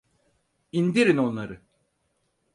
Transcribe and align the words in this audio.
İndirin 0.71 1.17
onları! 1.17 1.61